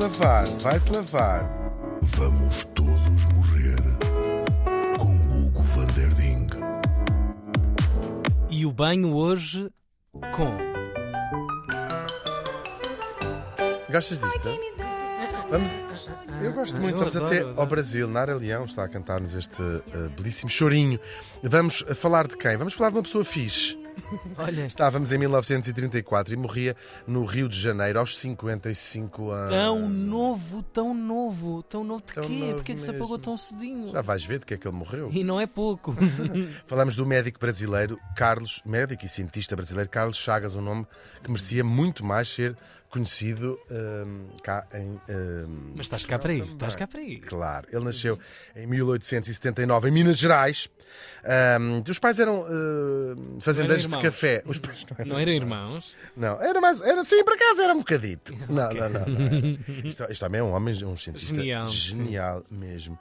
Vai-te 0.00 0.18
lavar, 0.18 0.46
vai-te 0.60 0.92
lavar. 0.92 1.44
Vamos 2.00 2.64
todos 2.74 3.26
morrer 3.34 3.76
com 4.98 5.12
Hugo 5.12 5.60
van 5.60 5.86
der 5.88 6.08
Ding. 6.14 6.48
E 8.48 8.64
o 8.64 8.72
banho 8.72 9.12
hoje 9.12 9.70
com. 10.34 10.56
Gostas 13.92 14.20
disto? 14.20 14.48
Vamos, 15.50 15.70
eu 16.42 16.52
gosto 16.54 16.78
muito. 16.78 16.94
Eu 16.94 17.10
Vamos 17.10 17.16
adoro, 17.16 17.26
até 17.26 17.60
ao 17.60 17.66
Brasil. 17.66 18.08
Nara 18.08 18.34
Leão 18.34 18.64
está 18.64 18.84
a 18.84 18.88
cantar-nos 18.88 19.34
este 19.34 19.62
eh, 19.62 20.08
belíssimo 20.16 20.48
chorinho. 20.48 20.98
Vamos 21.42 21.84
eh, 21.86 21.92
falar 21.92 22.26
de 22.26 22.38
quem? 22.38 22.56
Vamos 22.56 22.72
falar 22.72 22.88
de 22.88 22.96
uma 22.96 23.02
pessoa 23.02 23.22
fixe. 23.22 23.79
Olha, 24.38 24.66
Estávamos 24.66 25.12
em 25.12 25.18
1934 25.18 26.34
e 26.34 26.36
morria 26.36 26.76
no 27.06 27.24
Rio 27.24 27.48
de 27.48 27.58
Janeiro 27.60 27.98
aos 27.98 28.16
55 28.18 29.30
anos. 29.30 29.50
tão 29.50 29.88
novo, 29.88 30.62
tão 30.62 30.94
novo, 30.94 31.62
tão 31.62 31.84
novo 31.84 32.02
de 32.06 32.12
Tão 32.12 32.24
quê? 32.24 32.32
novo 32.32 32.54
Porquê 32.54 32.72
é 32.72 32.74
que 32.74 32.80
se 32.80 32.90
apagou 32.90 33.18
tão 33.18 33.36
cedinho? 33.36 33.88
Já 33.90 34.02
vais 34.02 34.24
ver 34.24 34.38
de 34.40 34.46
que 34.46 34.54
é 34.54 34.56
que 34.56 34.66
ele 34.66 34.76
morreu. 34.76 35.10
E 35.12 35.22
não 35.24 35.40
é 35.40 35.46
pouco. 35.46 35.94
Falamos 36.66 36.94
do 36.96 37.04
médico 37.06 37.38
brasileiro 37.38 37.98
Carlos, 38.16 38.60
médico 38.64 39.04
e 39.04 39.08
cientista 39.08 39.54
brasileiro 39.56 39.88
Carlos 39.90 40.16
Chagas, 40.16 40.54
um 40.56 40.62
nome 40.62 40.86
que 41.22 41.30
merecia 41.30 41.62
muito 41.64 42.04
mais 42.04 42.28
ser 42.28 42.56
conhecido 42.88 43.56
hum, 43.70 44.26
cá 44.42 44.66
em. 44.74 45.00
hum, 45.08 45.72
Mas 45.76 45.86
estás 45.86 46.04
cá 46.04 46.18
para 46.18 46.32
ir, 46.32 46.42
estás 46.44 46.74
cá 46.74 46.88
para 46.88 47.00
ir. 47.00 47.20
Claro, 47.20 47.68
ele 47.72 47.84
nasceu 47.84 48.18
em 48.56 48.66
1879 48.66 49.88
em 49.88 49.92
Minas 49.92 50.18
Gerais. 50.18 50.68
Hum, 51.60 51.82
os 51.88 51.98
pais 51.98 52.18
eram 52.18 52.46
hum, 52.48 53.38
fazendeiros 53.40 53.82
de 53.82 53.88
irmãos? 53.88 54.02
café. 54.02 54.42
Os 54.46 54.58
pais 54.58 54.84
não 54.88 54.96
eram, 54.98 55.08
Não 55.12 55.18
eram 55.18 55.32
irmãos? 55.32 55.94
Não, 56.16 56.40
era 56.42 56.60
mais. 56.60 56.80
Era 56.80 57.04
sim, 57.04 57.22
por 57.24 57.34
acaso 57.34 57.60
era 57.62 57.74
um 57.74 57.78
bocadito. 57.78 58.32
Não, 58.48 58.72
não, 58.72 58.88
não. 58.88 59.06
não 59.06 59.26
era. 59.26 59.80
Isto, 59.86 60.06
isto 60.10 60.20
também 60.20 60.40
é 60.40 60.44
um 60.44 60.52
homem, 60.52 60.74
um 60.84 60.96
cientista 60.96 61.34
Genial, 61.34 61.66
genial 61.66 62.44
mesmo. 62.50 62.98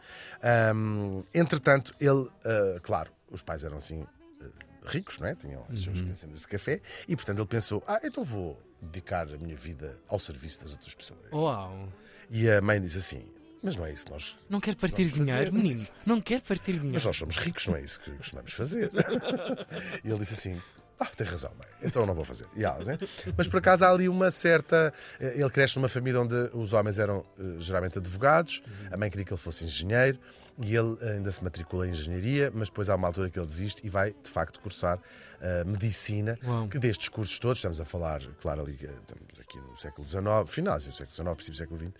Hum, 0.76 1.24
entretanto, 1.34 1.94
ele, 2.00 2.28
ah, 2.46 2.80
claro, 2.82 3.12
os 3.32 3.42
pais 3.42 3.64
eram 3.64 3.78
assim 3.78 4.06
ah, 4.42 4.46
ricos, 4.86 5.20
não 5.20 5.28
é? 5.28 5.36
Tinham 5.36 5.66
as 5.72 5.82
suas 5.82 6.00
fazendas 6.00 6.42
de 6.42 6.48
café 6.48 6.82
e, 7.08 7.16
portanto, 7.16 7.40
ele 7.40 7.48
pensou: 7.48 7.84
ah, 7.88 8.00
então 8.04 8.24
vou 8.24 8.62
dedicar 8.82 9.28
a 9.34 9.38
minha 9.38 9.56
vida 9.56 9.98
ao 10.08 10.20
serviço 10.20 10.62
das 10.62 10.72
outras 10.74 10.94
pessoas. 10.94 11.20
Uau! 11.32 11.90
E 12.30 12.50
a 12.50 12.62
mãe 12.62 12.80
diz 12.80 12.96
assim: 12.96 13.26
mas 13.64 13.76
não 13.76 13.86
é 13.86 13.92
isso 13.92 14.10
nós. 14.10 14.38
Não 14.50 14.60
quer 14.60 14.76
partir 14.76 15.06
dinheiro, 15.06 15.54
menino. 15.54 15.80
Não 16.06 16.20
quer 16.22 16.42
partir 16.42 16.74
Mas 16.74 16.82
dinheiro. 16.82 17.06
nós 17.06 17.18
somos 17.18 17.38
ricos, 17.38 17.68
não 17.68 17.76
é 17.76 17.82
isso 17.82 18.00
que 18.00 18.12
costumamos 18.12 18.54
fazer. 18.54 18.90
e 20.04 20.10
ele 20.10 20.20
disse 20.20 20.34
assim. 20.34 20.62
Ah, 21.02 21.06
tem 21.06 21.26
razão, 21.26 21.50
mãe. 21.58 21.68
Então 21.82 22.06
não 22.06 22.14
vou 22.14 22.26
fazer. 22.26 22.46
Ela, 22.58 22.84
né? 22.84 22.98
Mas 23.38 23.48
por 23.48 23.58
acaso 23.60 23.86
há 23.86 23.90
ali 23.90 24.10
uma 24.10 24.30
certa. 24.32 24.94
eh, 25.18 25.34
Ele 25.40 25.50
cresce 25.50 25.78
numa 25.78 25.88
família 25.88 26.20
onde 26.20 26.36
os 26.54 26.74
homens 26.74 27.00
eram 27.00 27.26
eh, 27.40 27.56
geralmente 27.60 27.98
advogados, 27.98 28.62
a 28.92 28.98
mãe 28.98 29.10
queria 29.10 29.26
que 29.26 29.32
ele 29.32 29.40
fosse 29.40 29.64
engenheiro 29.64 30.20
e 30.62 30.76
ele 30.76 30.98
ainda 31.02 31.32
se 31.32 31.42
matricula 31.42 31.88
em 31.88 31.92
engenharia, 31.92 32.52
mas 32.54 32.68
depois 32.68 32.90
há 32.90 32.96
uma 32.96 33.08
altura 33.08 33.30
que 33.30 33.40
ele 33.40 33.46
desiste 33.46 33.80
e 33.88 33.90
vai 33.90 34.12
de 34.12 34.30
facto 34.30 34.60
cursar 34.60 35.00
eh, 35.40 35.64
medicina, 35.64 36.38
Uau. 36.44 36.68
que 36.68 36.78
destes 36.78 37.08
cursos 37.08 37.40
todos, 37.40 37.60
estamos 37.60 37.80
a 37.80 37.86
falar, 37.86 38.22
claro, 38.42 38.64
ali, 38.64 38.74
estamos 38.74 39.40
aqui 39.40 39.58
no 39.58 39.78
século 39.78 40.06
XIX, 40.06 40.26
finais 40.48 40.84
do 40.86 40.92
século 40.92 41.12
XIX, 41.16 41.34
princípio 41.36 41.54
do 41.54 41.58
século 41.58 41.80
XX, 41.80 41.94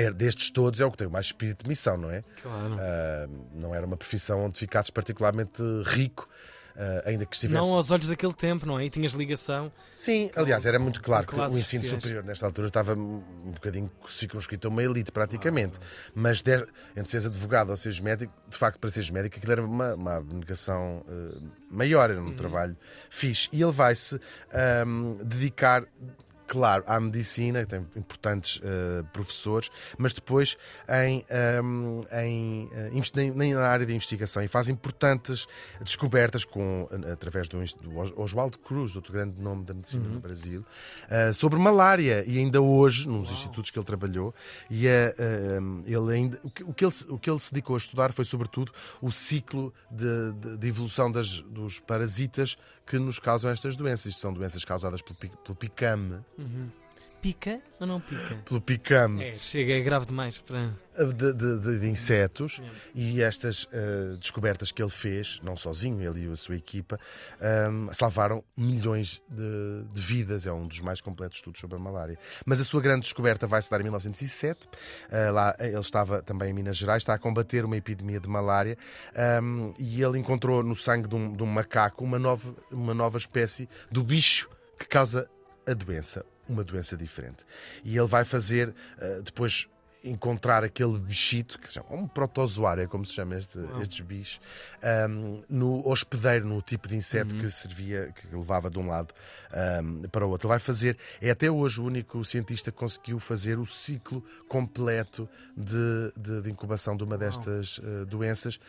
é, 0.00 0.10
destes 0.10 0.50
todos 0.50 0.80
é 0.80 0.84
o 0.84 0.90
que 0.90 0.96
tem 0.98 1.06
o 1.06 1.10
mais 1.10 1.26
espírito 1.26 1.64
de 1.64 1.68
missão, 1.68 1.96
não 1.96 2.10
é? 2.10 2.22
Claro. 2.42 2.76
Ah, 2.78 3.28
não 3.54 3.74
era 3.74 3.86
uma 3.86 3.96
profissão 3.96 4.44
onde 4.44 4.58
ficasses 4.58 4.90
particularmente 4.90 5.62
rico, 5.84 6.28
ah, 6.76 7.02
ainda 7.06 7.26
que 7.26 7.34
estivesse. 7.34 7.60
Não 7.60 7.74
aos 7.74 7.90
olhos 7.90 8.06
daquele 8.06 8.32
tempo, 8.32 8.64
não 8.64 8.78
é? 8.78 8.84
E 8.84 8.90
tinhas 8.90 9.12
ligação. 9.12 9.72
Sim, 9.96 10.30
aliás, 10.36 10.64
era 10.64 10.78
muito 10.78 11.02
claro 11.02 11.26
que 11.26 11.34
o 11.34 11.44
ensino 11.46 11.82
sociais. 11.82 11.90
superior 11.90 12.24
nesta 12.24 12.46
altura 12.46 12.68
estava 12.68 12.94
um 12.94 13.52
bocadinho 13.52 13.90
circunscrito 14.08 14.68
a 14.68 14.70
uma 14.70 14.82
elite, 14.82 15.10
praticamente. 15.10 15.78
Mas 16.14 16.40
de, 16.40 16.64
entre 16.96 17.10
seres 17.10 17.26
advogado 17.26 17.70
ou 17.70 17.76
seres 17.76 17.98
médico, 17.98 18.32
de 18.48 18.56
facto, 18.56 18.78
para 18.78 18.90
seres 18.90 19.10
médico, 19.10 19.36
aquilo 19.36 19.52
era 19.52 19.64
uma, 19.64 19.94
uma 19.94 20.16
abnegação 20.18 21.04
ah, 21.08 21.40
maior, 21.70 22.10
era 22.10 22.22
um 22.22 22.34
trabalho 22.34 22.76
fixe. 23.10 23.48
E 23.52 23.60
ele 23.62 23.72
vai-se 23.72 24.20
dedicar. 25.24 25.84
Claro, 26.48 26.82
à 26.86 26.98
medicina, 26.98 27.66
tem 27.66 27.86
importantes 27.94 28.58
ah, 28.64 29.04
professores, 29.12 29.70
mas 29.98 30.14
depois 30.14 30.56
em, 30.88 31.18
em, 32.10 32.70
ah, 32.72 32.88
invest- 32.90 33.14
nem- 33.14 33.30
nem 33.32 33.52
na 33.54 33.68
área 33.68 33.84
de 33.84 33.94
investigação 33.94 34.42
e 34.42 34.48
faz 34.48 34.68
importantes 34.70 35.46
descobertas 35.82 36.46
com, 36.46 36.88
através 37.12 37.48
do, 37.48 37.58
do 37.82 37.98
Os- 38.00 38.12
Oswaldo 38.16 38.58
Cruz, 38.58 38.96
outro 38.96 39.12
grande 39.12 39.38
nome 39.40 39.64
da 39.64 39.74
medicina 39.74 40.08
no 40.08 40.20
Brasil, 40.20 40.64
ah, 41.10 41.32
sobre 41.34 41.58
malária 41.58 42.24
e 42.26 42.38
ainda 42.38 42.62
hoje, 42.62 43.06
nos 43.06 43.30
institutos 43.30 43.70
que 43.70 43.78
ele 43.78 43.84
trabalhou, 43.86 44.34
e 44.70 44.88
ah, 44.88 45.14
ele 45.86 46.14
ainda, 46.14 46.40
o, 46.42 46.50
que, 46.50 46.64
o 46.64 46.72
que 46.72 46.82
ele, 46.84 46.92
se- 46.92 47.10
o 47.10 47.18
que 47.18 47.28
ele 47.30 47.38
se 47.40 47.52
dedicou 47.52 47.74
a 47.74 47.78
estudar 47.78 48.12
foi 48.14 48.24
sobretudo 48.24 48.72
o 49.02 49.10
ciclo 49.12 49.72
de, 49.90 50.32
de- 50.32 50.56
de 50.56 50.66
evolução 50.68 51.12
das- 51.12 51.40
dos 51.42 51.78
parasitas 51.78 52.56
que 52.86 52.98
nos 52.98 53.18
causam 53.18 53.50
estas 53.50 53.76
doenças. 53.76 54.06
Isto 54.06 54.20
são 54.22 54.32
doenças 54.32 54.64
causadas 54.64 55.02
pelo, 55.02 55.14
pelo 55.16 55.54
picame. 55.54 56.20
Pica 57.20 57.60
ou 57.80 57.86
não 57.86 58.00
pica? 58.00 58.36
Pelo 58.44 58.60
picame 58.60 59.24
É, 59.24 59.34
chega, 59.38 59.72
é 59.72 59.80
grave 59.80 60.06
demais 60.06 60.38
para. 60.38 60.72
de, 60.96 61.32
de- 61.32 61.78
de- 61.80 61.88
insetos 61.88 62.62
e 62.94 63.20
estas 63.20 63.66
ah, 63.72 64.14
descobertas 64.16 64.70
que 64.70 64.80
ele 64.80 64.88
fez, 64.90 65.40
não 65.42 65.56
sozinho, 65.56 66.00
ele 66.00 66.28
e 66.28 66.30
a 66.32 66.36
sua 66.36 66.54
equipa, 66.54 66.96
ahm, 67.40 67.88
salvaram 67.92 68.44
milhões 68.56 69.20
de, 69.28 69.82
de 69.92 70.00
vidas. 70.00 70.46
É 70.46 70.52
um 70.52 70.68
dos 70.68 70.78
mais 70.78 71.00
completos 71.00 71.38
estudos 71.38 71.60
sobre 71.60 71.74
a 71.76 71.80
malária. 71.80 72.16
Mas 72.46 72.60
a 72.60 72.64
sua 72.64 72.80
grande 72.80 73.00
descoberta 73.00 73.48
vai 73.48 73.60
se 73.62 73.68
dar 73.68 73.80
em 73.80 73.82
1907. 73.82 74.68
Ah, 75.10 75.30
lá 75.32 75.56
ele 75.58 75.76
estava 75.80 76.22
também 76.22 76.50
em 76.50 76.52
Minas 76.52 76.76
Gerais, 76.76 77.02
está 77.02 77.14
a 77.14 77.18
combater 77.18 77.64
uma 77.64 77.76
epidemia 77.76 78.20
de 78.20 78.28
malária 78.28 78.78
ahm, 79.16 79.72
e 79.76 80.00
ele 80.00 80.20
encontrou 80.20 80.62
no 80.62 80.76
sangue 80.76 81.08
de 81.08 81.16
um, 81.16 81.34
de 81.36 81.42
um 81.42 81.46
macaco 81.46 82.04
uma 82.04 82.16
nova, 82.18 82.54
uma 82.70 82.94
nova 82.94 83.18
espécie 83.18 83.68
do 83.90 84.04
bicho 84.04 84.48
que 84.78 84.86
causa 84.86 85.28
a 85.68 85.74
doença, 85.74 86.24
uma 86.48 86.64
doença 86.64 86.96
diferente. 86.96 87.44
E 87.84 87.96
ele 87.96 88.06
vai 88.06 88.24
fazer 88.24 88.74
ah, 89.00 89.20
depois 89.22 89.68
encontrar 90.04 90.62
aquele 90.62 90.96
bichito 90.96 91.58
que 91.58 91.66
se 91.66 91.74
chama 91.74 91.88
um 91.90 92.06
protozoário, 92.06 92.84
é 92.84 92.86
como 92.86 93.04
se 93.04 93.12
chama 93.14 93.36
este, 93.36 93.58
estes 93.82 94.00
bichos, 94.00 94.40
ahm, 94.80 95.42
no 95.48 95.86
hospedeiro, 95.86 96.46
no 96.46 96.62
tipo 96.62 96.86
de 96.86 96.96
inseto 96.96 97.34
que 97.34 97.50
servia, 97.50 98.12
que 98.12 98.28
levava 98.34 98.70
de 98.70 98.78
um 98.78 98.86
lado 98.86 99.12
ahm, 99.52 100.02
para 100.12 100.24
o 100.24 100.30
outro. 100.30 100.46
Ele 100.46 100.50
vai 100.52 100.60
fazer, 100.60 100.96
é 101.20 101.30
até 101.30 101.50
hoje 101.50 101.80
o 101.80 101.84
único 101.84 102.24
cientista 102.24 102.70
que 102.70 102.78
conseguiu 102.78 103.18
fazer 103.18 103.58
o 103.58 103.66
ciclo 103.66 104.24
completo 104.48 105.28
de, 105.56 106.12
de- 106.16 106.42
de 106.42 106.50
incubação 106.50 106.96
de 106.96 107.02
uma 107.02 107.18
destas 107.18 107.80
ah, 107.82 108.04
doenças. 108.04 108.60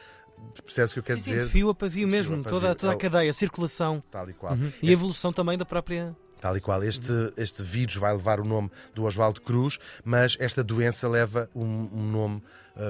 Percebes 0.66 0.92
o 0.92 0.94
que 0.96 1.00
eu 1.00 1.04
quero 1.04 1.20
sim, 1.20 1.26
sim, 1.26 1.32
dizer? 1.36 1.46
de 1.46 1.52
fio 1.52 1.70
a 1.70 1.76
pavio 1.76 2.08
mesmo, 2.08 2.36
a 2.36 2.38
pavio. 2.44 2.60
toda, 2.60 2.74
toda 2.76 2.92
É 2.92 2.94
a 2.94 2.96
o- 2.96 3.00
cadeia, 3.00 3.30
a 3.30 3.34
circulação. 3.34 4.02
Tal 4.10 4.30
e 4.30 4.34
qual. 4.34 4.54
Uhum. 4.54 4.72
E 4.82 4.90
a 4.90 4.92
evolução 4.94 5.32
também 5.32 5.58
da 5.58 5.66
própria. 5.66 6.16
Tal 6.40 6.56
e 6.56 6.62
qual. 6.62 6.84
Este, 6.84 7.34
este 7.38 7.64
vírus 7.64 7.96
vai 7.96 8.14
levar 8.14 8.40
o 8.40 8.46
nome 8.46 8.72
do 8.96 9.04
Oswaldo 9.04 9.42
Cruz, 9.42 9.78
mas 10.04 10.38
esta 10.40 10.64
doença 10.64 11.08
leva 11.08 11.50
um, 11.54 11.90
um 11.94 12.12
nome 12.12 12.44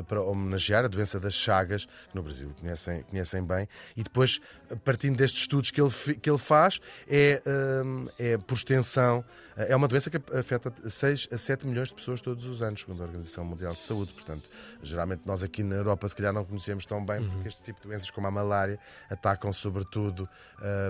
para 0.07 0.21
homenagear, 0.21 0.85
a 0.85 0.87
doença 0.87 1.19
das 1.19 1.33
Chagas, 1.33 1.85
que 1.85 2.15
no 2.15 2.23
Brasil 2.23 2.51
conhecem, 2.59 3.03
conhecem 3.03 3.43
bem. 3.43 3.67
E 3.95 4.03
depois, 4.03 4.39
partindo 4.83 5.17
destes 5.17 5.41
estudos 5.41 5.71
que 5.71 5.81
ele, 5.81 5.91
que 6.21 6.29
ele 6.29 6.37
faz, 6.37 6.79
é, 7.07 7.41
um, 7.83 8.07
é 8.17 8.37
por 8.37 8.55
extensão, 8.55 9.23
é 9.67 9.75
uma 9.75 9.87
doença 9.89 10.09
que 10.09 10.17
afeta 10.33 10.71
6 10.87 11.29
a 11.31 11.37
7 11.37 11.67
milhões 11.67 11.89
de 11.89 11.93
pessoas 11.93 12.21
todos 12.21 12.45
os 12.45 12.61
anos, 12.61 12.79
segundo 12.79 13.01
a 13.01 13.05
Organização 13.05 13.43
Mundial 13.43 13.73
de 13.73 13.81
Saúde. 13.81 14.13
Portanto, 14.13 14.49
geralmente 14.81 15.23
nós 15.25 15.43
aqui 15.43 15.63
na 15.63 15.75
Europa, 15.75 16.07
se 16.07 16.15
calhar, 16.15 16.31
não 16.31 16.45
conhecemos 16.45 16.85
tão 16.85 17.05
bem, 17.05 17.21
porque 17.27 17.47
este 17.49 17.63
tipo 17.63 17.81
de 17.81 17.87
doenças, 17.87 18.09
como 18.09 18.27
a 18.27 18.31
malária, 18.31 18.79
atacam 19.09 19.51
sobretudo 19.51 20.29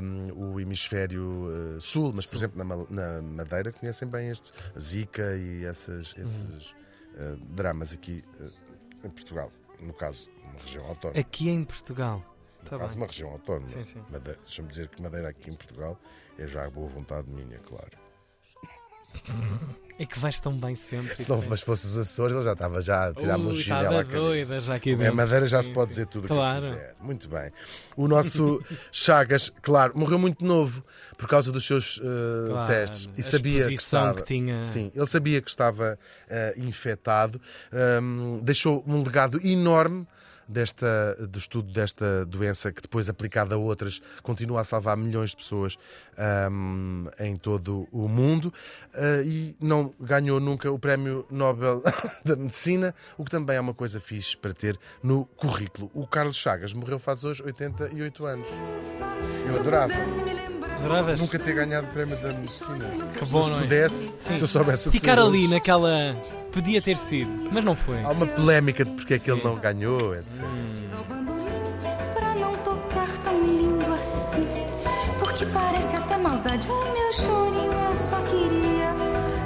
um, 0.04 0.54
o 0.54 0.60
hemisfério 0.60 1.78
uh, 1.78 1.82
sul, 1.82 2.12
mas, 2.14 2.26
por 2.28 2.36
exemplo, 2.36 2.64
na, 2.64 2.76
na 2.90 3.22
Madeira 3.22 3.72
conhecem 3.72 4.08
bem 4.08 4.30
estes, 4.30 4.54
a 4.76 4.80
Zika 4.80 5.36
e 5.36 5.64
esses, 5.66 6.14
esses 6.18 6.70
uh, 6.70 7.38
dramas 7.50 7.92
aqui 7.92 8.24
uh, 8.40 8.69
em 9.04 9.10
Portugal. 9.10 9.52
No 9.80 9.94
caso, 9.94 10.30
uma 10.44 10.60
região 10.60 10.86
autónoma. 10.86 11.20
Aqui 11.20 11.50
em 11.50 11.64
Portugal. 11.64 12.24
No 12.64 12.70
Tá 12.70 12.78
caso, 12.78 12.90
bem. 12.94 12.98
uma 13.02 13.08
região 13.08 13.30
autónoma. 13.32 13.66
Sim, 13.68 13.84
sim. 13.86 14.04
Madeira- 14.10 14.40
Deixa-me 14.44 14.68
dizer 14.68 14.90
que 14.90 15.02
Madeira 15.02 15.30
aqui 15.30 15.50
em 15.50 15.56
Portugal 15.56 15.98
é 16.38 16.46
já 16.46 16.66
a 16.66 16.70
boa 16.70 16.88
vontade 16.90 17.30
minha, 17.30 17.58
claro. 17.60 17.92
É 20.00 20.06
que 20.06 20.18
vais 20.18 20.40
tão 20.40 20.58
bem 20.58 20.76
sempre. 20.76 21.22
Se 21.22 21.30
não 21.30 21.44
mas 21.50 21.60
fosse 21.60 21.86
os 21.86 21.98
Açores, 21.98 22.34
ele 22.34 22.46
já 22.46 22.54
estava 22.54 22.80
já 22.80 23.08
a 23.08 23.10
Ui, 23.10 23.54
chinelo 23.54 23.54
estava 23.54 24.00
à 24.00 24.04
doida 24.04 24.60
já 24.62 24.76
aqui 24.76 24.92
É, 24.94 24.96
dentro. 24.96 25.16
Madeira 25.18 25.46
já 25.46 25.62
se 25.62 25.68
Sim, 25.68 25.74
pode 25.74 25.88
sim. 25.88 25.90
dizer 25.92 26.06
tudo 26.08 26.24
o 26.26 26.28
Claro. 26.30 26.62
que 26.62 26.70
quiser. 26.70 26.96
Muito 27.02 27.28
bem. 27.28 27.52
O 27.98 28.08
nosso 28.08 28.64
Chagas, 28.94 29.52
claro, 29.62 29.92
morreu 29.98 30.18
muito 30.18 30.46
novo 30.46 30.82
por 31.18 31.28
causa 31.28 31.52
dos 31.52 31.66
seus 31.68 31.98
uh, 31.98 32.02
Claro, 32.48 32.68
testes 32.68 33.10
e 33.18 33.20
a 33.20 33.24
sabia 33.26 33.68
que 33.68 33.74
estava. 33.74 34.14
que 34.16 34.24
tinha. 34.24 34.70
Sim, 34.70 34.90
ele 34.96 35.06
sabia 35.06 35.42
que 35.42 35.50
estava 35.50 36.00
uh, 36.28 36.60
infectado, 36.64 37.42
um, 38.02 38.40
deixou 38.42 38.82
um 38.88 39.04
legado 39.04 39.46
enorme 39.46 40.08
desta, 40.50 41.16
do 41.30 41.38
estudo 41.38 41.72
desta 41.72 42.26
doença 42.26 42.72
que 42.72 42.82
depois 42.82 43.08
aplicada 43.08 43.56
a 43.56 43.58
outras 43.58 44.02
continua 44.24 44.62
a 44.62 44.64
salvar 44.64 44.98
milhões 44.98 45.30
de 45.32 45.38
pessoas 45.38 45.78
um, 46.52 47.06
em 47.20 47.36
todo 47.36 47.88
o 47.92 48.08
mundo 48.08 48.54
uh, 48.94 49.24
e 49.24 49.56
não 49.60 49.94
ganhou 50.00 50.40
nunca 50.40 50.72
o 50.72 50.80
Prémio 50.80 51.26
Nobel 51.30 51.82
da 52.26 52.36
Medicina, 52.36 52.94
o 53.18 53.24
que 53.24 53.32
também 53.32 53.56
é 53.58 53.62
uma 53.62 53.74
coisa 53.74 54.00
fixe 54.00 54.36
para 54.36 54.54
ter 54.54 54.78
no 55.04 55.26
currículo. 55.38 55.92
O 55.94 56.08
Carlos 56.08 56.36
Chagas 56.36 56.74
morreu 56.74 57.00
faz 57.00 57.24
hoje 57.24 57.44
88 57.44 58.26
anos. 58.26 58.48
Eu 59.48 59.60
adorava. 59.60 59.94
Adoravas? 60.80 61.20
Nunca 61.20 61.38
ter 61.40 61.54
ganhado 61.54 61.88
o 61.88 61.90
Prémio 61.92 62.18
da 62.18 62.30
Medicina. 62.34 62.86
Que 63.18 63.26
bom, 63.26 63.44
se 63.44 63.50
não 63.50 63.58
é? 63.58 63.62
pudesse, 63.62 64.08
Sim. 64.20 64.38
se 64.38 64.42
eu 64.44 64.48
soubesse 64.48 64.88
o 64.88 64.92
que 64.92 65.00
Ficar 65.00 65.20
ali 65.20 65.40
hoje. 65.44 65.48
naquela. 65.50 66.16
Podia 66.52 66.82
ter 66.82 66.98
sido, 66.98 67.30
mas 67.52 67.64
não 67.64 67.76
foi. 67.76 68.02
Há 68.04 68.10
uma 68.10 68.26
polémica 68.26 68.84
de 68.86 68.92
porque 68.92 69.14
é 69.16 69.20
que 69.20 69.30
ele 69.30 69.42
não 69.44 69.56
ganhou, 69.58 70.16
etc. 70.16 70.42
ao 70.98 71.04
bandolim 71.04 71.46
pra 72.16 72.34
não 72.36 72.54
tocar 72.58 73.10
tão 73.24 73.40
lindo 73.44 73.86
assim. 73.94 74.48
Porque 75.20 75.46
parece 75.48 75.96
até 75.96 76.18
maldade. 76.18 76.68
Ai, 76.72 76.92
meu 76.94 77.14
chorinho, 77.14 77.72
eu 77.74 77.96
só 77.96 78.20
queria 78.24 78.96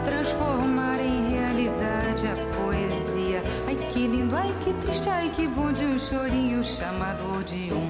transformar 0.05 0.99
em 0.99 1.29
realidade 1.31 2.27
a 2.27 2.35
poesia. 2.57 3.43
Ai, 3.67 3.75
que 3.75 4.07
lindo, 4.07 4.35
ai, 4.35 4.53
que 4.63 4.73
triste, 4.85 5.09
ai, 5.09 5.29
que 5.35 5.47
bom 5.47 5.71
de 5.71 5.83
um 5.85 5.99
chorinho 5.99 6.63
chamado 6.63 7.19
Odeon. 7.37 7.89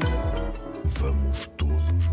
Vamos 0.85 1.47
todos 1.57 2.07